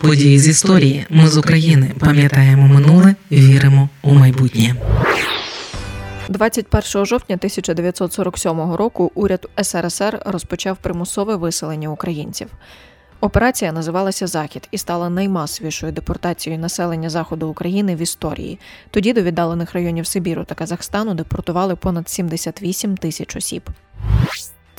Події 0.00 0.38
з 0.38 0.48
історії. 0.48 1.06
Ми 1.10 1.28
з 1.28 1.36
України 1.36 1.90
пам'ятаємо 1.98 2.68
минуле, 2.68 3.14
віримо 3.32 3.88
у 4.02 4.14
майбутнє. 4.14 4.74
21 6.28 7.06
жовтня 7.06 7.36
1947 7.36 8.72
року 8.74 9.12
уряд 9.14 9.48
СРСР 9.62 10.22
розпочав 10.26 10.76
примусове 10.76 11.36
виселення 11.36 11.88
українців. 11.88 12.48
Операція 13.20 13.72
називалася 13.72 14.26
Захід 14.26 14.68
і 14.70 14.78
стала 14.78 15.10
наймасовішою 15.10 15.92
депортацією 15.92 16.62
населення 16.62 17.10
заходу 17.10 17.48
України 17.48 17.96
в 17.96 17.98
історії. 17.98 18.58
Тоді 18.90 19.12
до 19.12 19.22
віддалених 19.22 19.72
районів 19.72 20.06
Сибіру 20.06 20.44
та 20.44 20.54
Казахстану 20.54 21.14
депортували 21.14 21.76
понад 21.76 22.08
78 22.08 22.96
тисяч 22.96 23.36
осіб. 23.36 23.62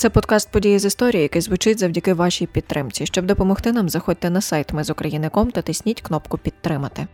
Це 0.01 0.09
подкаст 0.09 0.51
події 0.51 0.79
з 0.79 0.85
історії, 0.85 1.21
який 1.21 1.41
звучить 1.41 1.79
завдяки 1.79 2.13
вашій 2.13 2.47
підтримці. 2.47 3.05
Щоб 3.05 3.25
допомогти 3.25 3.71
нам, 3.71 3.89
заходьте 3.89 4.29
на 4.29 4.41
сайт 4.41 4.73
Ми 4.73 4.83
з 4.83 4.89
Україником 4.89 5.51
та 5.51 5.61
тисніть 5.61 6.01
кнопку 6.01 6.37
Підтримати. 6.37 7.07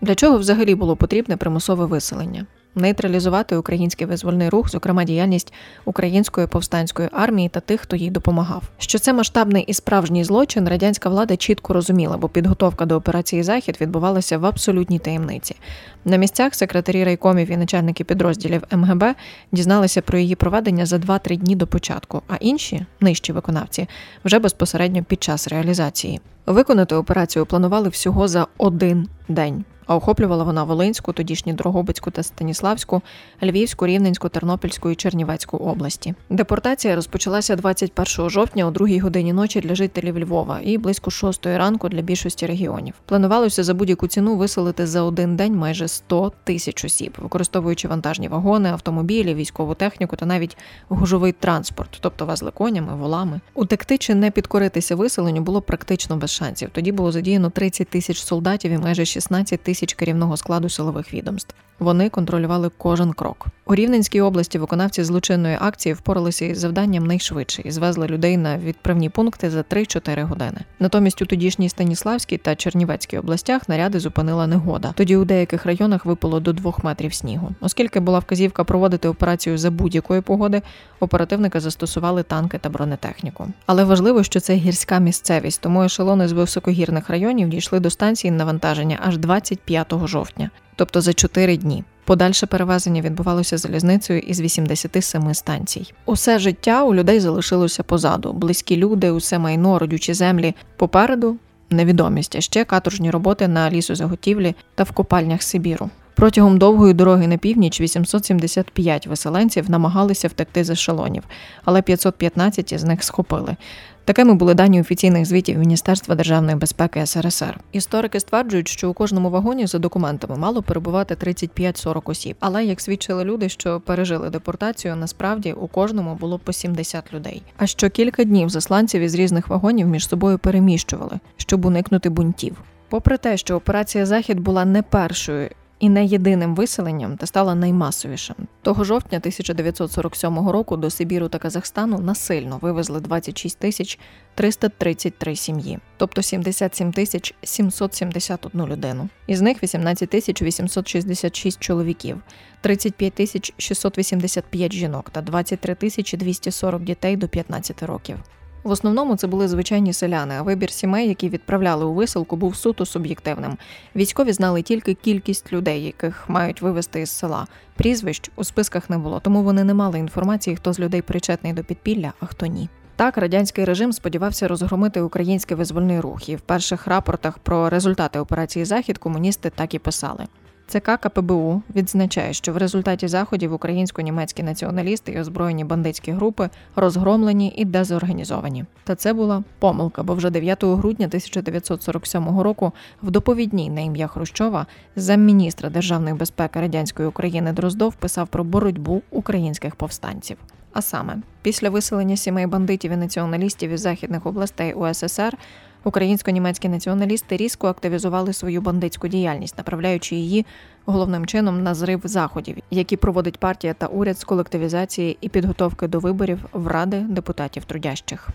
Для 0.00 0.14
чого 0.14 0.38
взагалі 0.38 0.74
було 0.74 0.96
потрібне 0.96 1.36
примусове 1.36 1.86
виселення? 1.86 2.46
Нейтралізувати 2.78 3.56
український 3.56 4.06
визвольний 4.06 4.48
рух, 4.48 4.70
зокрема 4.70 5.04
діяльність 5.04 5.52
української 5.84 6.46
повстанської 6.46 7.08
армії 7.12 7.48
та 7.48 7.60
тих, 7.60 7.80
хто 7.80 7.96
їй 7.96 8.10
допомагав. 8.10 8.62
Що 8.78 8.98
це 8.98 9.12
масштабний 9.12 9.62
і 9.62 9.74
справжній 9.74 10.24
злочин, 10.24 10.68
радянська 10.68 11.08
влада 11.08 11.36
чітко 11.36 11.72
розуміла, 11.72 12.16
бо 12.16 12.28
підготовка 12.28 12.86
до 12.86 12.96
операції 12.96 13.42
Захід 13.42 13.78
відбувалася 13.80 14.38
в 14.38 14.46
абсолютній 14.46 14.98
таємниці. 14.98 15.56
На 16.04 16.16
місцях 16.16 16.54
секретарі 16.54 17.04
райкомів 17.04 17.50
і 17.50 17.56
начальники 17.56 18.04
підрозділів 18.04 18.62
МГБ 18.72 19.04
дізналися 19.52 20.02
про 20.02 20.18
її 20.18 20.34
проведення 20.34 20.86
за 20.86 20.96
2-3 20.96 21.36
дні 21.36 21.56
до 21.56 21.66
початку, 21.66 22.22
а 22.28 22.36
інші 22.40 22.86
нижчі 23.00 23.32
виконавці 23.32 23.88
вже 24.24 24.38
безпосередньо 24.38 25.04
під 25.04 25.22
час 25.22 25.48
реалізації. 25.48 26.20
Виконати 26.46 26.94
операцію 26.94 27.46
планували 27.46 27.88
всього 27.88 28.28
за 28.28 28.46
один 28.58 29.08
день 29.28 29.64
а 29.88 29.96
охоплювала 29.96 30.44
вона 30.44 30.64
Волинську, 30.64 31.12
тодішню 31.12 31.52
Дрогобицьку 31.52 32.10
та 32.10 32.22
Станіславську, 32.22 33.02
Львівську, 33.42 33.86
Рівненську, 33.86 34.28
Тернопільську 34.28 34.90
і 34.90 34.94
Чернівецьку 34.94 35.56
області. 35.56 36.14
Депортація 36.30 36.96
розпочалася 36.96 37.56
21 37.56 38.30
жовтня 38.30 38.66
о 38.66 38.70
2 38.70 38.88
годині 39.02 39.32
ночі 39.32 39.60
для 39.60 39.74
жителів 39.74 40.18
Львова 40.18 40.60
і 40.64 40.78
близько 40.78 41.10
6 41.10 41.46
ранку 41.46 41.88
для 41.88 42.02
більшості 42.02 42.46
регіонів. 42.46 42.94
Планувалося 43.06 43.64
за 43.64 43.74
будь-яку 43.74 44.06
ціну 44.06 44.36
виселити 44.36 44.86
за 44.86 45.02
один 45.02 45.36
день 45.36 45.56
майже 45.56 45.88
100 45.88 46.32
тисяч 46.44 46.84
осіб, 46.84 47.16
використовуючи 47.18 47.88
вантажні 47.88 48.28
вагони, 48.28 48.68
автомобілі, 48.68 49.34
військову 49.34 49.74
техніку 49.74 50.16
та 50.16 50.26
навіть 50.26 50.56
гужовий 50.88 51.32
транспорт, 51.32 51.98
тобто 52.00 52.26
везли 52.26 52.50
конями, 52.50 52.96
волами. 52.96 53.40
Утекти 53.54 53.98
чи 53.98 54.14
не 54.14 54.30
підкоритися 54.30 54.96
виселенню 54.96 55.40
було 55.40 55.62
практично 55.62 56.16
без 56.16 56.30
шансів. 56.30 56.70
Тоді 56.72 56.92
було 56.92 57.12
задіяно 57.12 57.50
30 57.50 57.88
тисяч 57.88 58.22
солдатів 58.22 58.72
і 58.72 58.78
майже 58.78 59.04
16 59.04 59.60
тисяч 59.60 59.77
тисяч 59.78 59.94
керівного 59.94 60.36
складу 60.36 60.68
силових 60.68 61.14
відомств. 61.14 61.54
Вони 61.78 62.08
контролювали 62.08 62.70
кожен 62.78 63.12
крок. 63.12 63.46
У 63.66 63.74
Рівненській 63.74 64.20
області 64.20 64.58
виконавці 64.58 65.04
злочинної 65.04 65.56
акції 65.60 65.92
впоралися 65.92 66.44
із 66.44 66.58
завданням 66.58 67.06
найшвидше 67.06 67.62
і 67.64 67.70
звезли 67.70 68.06
людей 68.06 68.36
на 68.36 68.58
відправні 68.58 69.08
пункти 69.08 69.50
за 69.50 69.60
3-4 69.60 70.22
години. 70.22 70.58
Натомість 70.78 71.22
у 71.22 71.26
тодішній 71.26 71.68
Станіславській 71.68 72.36
та 72.36 72.56
Чернівецькій 72.56 73.18
областях 73.18 73.68
наряди 73.68 74.00
зупинила 74.00 74.46
негода. 74.46 74.92
Тоді 74.96 75.16
у 75.16 75.24
деяких 75.24 75.66
районах 75.66 76.06
випало 76.06 76.40
до 76.40 76.52
2 76.52 76.72
метрів 76.82 77.14
снігу. 77.14 77.50
Оскільки 77.60 78.00
була 78.00 78.18
вказівка 78.18 78.64
проводити 78.64 79.08
операцію 79.08 79.58
за 79.58 79.70
будь-якої 79.70 80.20
погоди, 80.20 80.62
оперативники 81.00 81.60
застосували 81.60 82.22
танки 82.22 82.58
та 82.58 82.68
бронетехніку. 82.68 83.48
Але 83.66 83.84
важливо, 83.84 84.22
що 84.22 84.40
це 84.40 84.54
гірська 84.54 84.98
місцевість, 84.98 85.60
тому 85.60 85.84
ешелони 85.84 86.28
з 86.28 86.32
високогірних 86.32 87.10
районів 87.10 87.48
дійшли 87.48 87.80
до 87.80 87.90
станції 87.90 88.30
навантаження 88.30 88.98
аж 89.06 89.18
25 89.18 89.67
жовтня 90.04 90.50
тобто 90.78 91.00
за 91.00 91.12
4 91.12 91.56
дні. 91.56 91.84
Подальше 92.04 92.46
перевезення 92.46 93.02
відбувалося 93.02 93.58
залізницею 93.58 94.20
із 94.20 94.40
87 94.40 95.34
станцій. 95.34 95.92
Усе 96.06 96.38
життя 96.38 96.84
у 96.84 96.94
людей 96.94 97.20
залишилося 97.20 97.82
позаду. 97.82 98.32
Близькі 98.32 98.76
люди, 98.76 99.10
усе 99.10 99.38
майно, 99.38 99.78
родючі 99.78 100.14
землі. 100.14 100.54
Попереду 100.76 101.36
невідомість, 101.70 102.36
а 102.36 102.40
ще 102.40 102.64
каторжні 102.64 103.10
роботи 103.10 103.48
на 103.48 103.70
лісозаготівлі 103.70 104.54
та 104.74 104.84
в 104.84 104.90
копальнях 104.90 105.42
Сибіру. 105.42 105.90
Протягом 106.18 106.58
довгої 106.58 106.94
дороги 106.94 107.26
на 107.26 107.36
північ 107.36 107.80
875 107.80 109.06
виселенців 109.06 109.70
намагалися 109.70 110.28
втекти 110.28 110.64
з 110.64 110.70
ешелонів, 110.70 111.22
але 111.64 111.82
515 111.82 112.80
з 112.80 112.84
них 112.84 113.04
схопили. 113.04 113.56
Такими 114.04 114.34
були 114.34 114.54
дані 114.54 114.80
офіційних 114.80 115.26
звітів 115.26 115.58
Міністерства 115.58 116.14
державної 116.14 116.56
безпеки 116.56 117.06
СРСР. 117.06 117.60
Історики 117.72 118.20
стверджують, 118.20 118.68
що 118.68 118.90
у 118.90 118.92
кожному 118.92 119.30
вагоні 119.30 119.66
за 119.66 119.78
документами 119.78 120.36
мало 120.36 120.62
перебувати 120.62 121.14
35-40 121.14 122.02
осіб. 122.04 122.36
Але 122.40 122.64
як 122.64 122.80
свідчили 122.80 123.24
люди, 123.24 123.48
що 123.48 123.80
пережили 123.80 124.30
депортацію, 124.30 124.96
насправді 124.96 125.52
у 125.52 125.66
кожному 125.66 126.14
було 126.14 126.38
по 126.38 126.52
70 126.52 127.14
людей. 127.14 127.42
А 127.56 127.66
що 127.66 127.90
кілька 127.90 128.24
днів 128.24 128.48
засланців 128.48 129.02
із 129.02 129.14
різних 129.14 129.48
вагонів 129.48 129.86
між 129.86 130.08
собою 130.08 130.38
переміщували, 130.38 131.18
щоб 131.36 131.64
уникнути 131.64 132.08
бунтів. 132.08 132.56
Попри 132.88 133.16
те, 133.18 133.36
що 133.36 133.56
операція 133.56 134.06
Захід 134.06 134.40
була 134.40 134.64
не 134.64 134.82
першою 134.82 135.48
і 135.80 135.88
не 135.88 136.04
єдиним 136.04 136.54
виселенням 136.54 137.16
та 137.16 137.26
стала 137.26 137.54
наймасовішим. 137.54 138.36
Того 138.62 138.84
жовтня 138.84 139.18
1947 139.18 140.48
року 140.48 140.76
до 140.76 140.90
Сибіру 140.90 141.28
та 141.28 141.38
Казахстану 141.38 141.98
насильно 141.98 142.58
вивезли 142.62 143.00
26 143.00 143.58
тисяч 143.58 143.98
333 144.34 145.36
сім'ї, 145.36 145.78
тобто 145.96 146.22
77 146.22 146.92
тисяч 146.92 147.34
771 147.42 148.66
людину. 148.66 149.08
Із 149.26 149.40
них 149.40 149.62
18 149.62 150.10
тисяч 150.10 150.42
866 150.42 151.60
чоловіків, 151.60 152.22
35 152.60 153.12
тисяч 153.12 153.52
685 153.58 154.72
жінок 154.72 155.10
та 155.10 155.22
23 155.22 155.74
тисячі 155.74 156.16
240 156.16 156.82
дітей 156.82 157.16
до 157.16 157.28
15 157.28 157.82
років. 157.82 158.16
В 158.62 158.70
основному 158.70 159.16
це 159.16 159.26
були 159.26 159.48
звичайні 159.48 159.92
селяни, 159.92 160.34
а 160.38 160.42
вибір 160.42 160.70
сімей, 160.70 161.08
які 161.08 161.28
відправляли 161.28 161.84
у 161.84 161.94
висилку, 161.94 162.36
був 162.36 162.56
суто 162.56 162.86
суб'єктивним. 162.86 163.56
Військові 163.96 164.32
знали 164.32 164.62
тільки 164.62 164.94
кількість 164.94 165.52
людей, 165.52 165.84
яких 165.84 166.28
мають 166.28 166.62
вивезти 166.62 167.00
із 167.00 167.10
села. 167.10 167.46
Прізвищ 167.76 168.30
у 168.36 168.44
списках 168.44 168.90
не 168.90 168.98
було, 168.98 169.20
тому 169.20 169.42
вони 169.42 169.64
не 169.64 169.74
мали 169.74 169.98
інформації, 169.98 170.56
хто 170.56 170.72
з 170.72 170.80
людей 170.80 171.02
причетний 171.02 171.52
до 171.52 171.64
підпілля, 171.64 172.12
а 172.20 172.26
хто 172.26 172.46
ні. 172.46 172.68
Так, 172.96 173.18
радянський 173.18 173.64
режим 173.64 173.92
сподівався 173.92 174.48
розгромити 174.48 175.00
український 175.00 175.56
визвольний 175.56 176.00
рух, 176.00 176.28
і 176.28 176.36
в 176.36 176.40
перших 176.40 176.86
рапортах 176.86 177.38
про 177.38 177.70
результати 177.70 178.18
операції 178.18 178.64
Захід 178.64 178.98
комуністи 178.98 179.50
так 179.50 179.74
і 179.74 179.78
писали. 179.78 180.26
ЦК 180.68 180.90
КПБУ 181.00 181.62
відзначає, 181.74 182.32
що 182.32 182.52
в 182.52 182.56
результаті 182.56 183.08
заходів 183.08 183.52
українсько-німецькі 183.52 184.42
націоналісти 184.42 185.12
і 185.12 185.20
озброєні 185.20 185.64
бандитські 185.64 186.12
групи 186.12 186.50
розгромлені 186.76 187.54
і 187.56 187.64
дезорганізовані. 187.64 188.64
Та 188.84 188.94
це 188.94 189.12
була 189.12 189.44
помилка, 189.58 190.02
бо 190.02 190.14
вже 190.14 190.30
9 190.30 190.64
грудня 190.64 191.06
1947 191.06 192.40
року 192.40 192.72
в 193.02 193.10
доповідній 193.10 193.70
на 193.70 193.80
ім'я 193.80 194.06
Хрущова 194.06 194.66
замміністра 194.96 195.70
державної 195.70 196.14
безпеки 196.14 196.60
радянської 196.60 197.08
України 197.08 197.52
Дроздов 197.52 197.94
писав 197.94 198.28
про 198.28 198.44
боротьбу 198.44 199.02
українських 199.10 199.76
повстанців. 199.76 200.36
А 200.72 200.82
саме 200.82 201.16
після 201.42 201.70
виселення 201.70 202.16
сімей 202.16 202.46
бандитів 202.46 202.92
і 202.92 202.96
націоналістів 202.96 203.70
із 203.70 203.80
західних 203.80 204.26
областей 204.26 204.74
УССР 204.74 205.36
Українсько-німецькі 205.84 206.68
націоналісти 206.68 207.36
різко 207.36 207.68
активізували 207.68 208.32
свою 208.32 208.60
бандитську 208.60 209.08
діяльність, 209.08 209.58
направляючи 209.58 210.16
її 210.16 210.46
головним 210.86 211.26
чином 211.26 211.62
на 211.62 211.74
зрив 211.74 212.00
заходів, 212.04 212.56
які 212.70 212.96
проводить 212.96 213.38
партія 213.38 213.74
та 213.74 213.86
уряд 213.86 214.18
з 214.18 214.24
колективізації 214.24 215.18
і 215.20 215.28
підготовки 215.28 215.88
до 215.88 215.98
виборів 215.98 216.38
в 216.52 216.66
ради 216.66 216.98
депутатів 217.08 217.64
трудящих. 217.64 218.28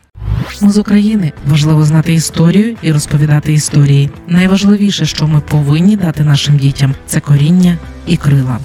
Ми 0.62 0.70
з 0.70 0.78
України 0.78 1.31
важливо 1.48 1.84
знати 1.84 2.14
історію 2.14 2.78
і 2.81 2.92
розповідати 2.92 3.54
історії. 3.54 4.10
Найважливіше, 4.28 5.06
що 5.06 5.28
ми 5.28 5.39
повинні 5.39 5.96
дати 5.98 6.24
нашим 6.24 6.57
дітям, 6.57 6.96
це 7.06 7.19
коріння 7.19 7.78
і 8.07 8.18
крила. 8.18 8.60